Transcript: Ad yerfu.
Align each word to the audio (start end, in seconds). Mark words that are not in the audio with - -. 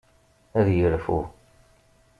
Ad 0.59 0.67
yerfu. 0.77 1.19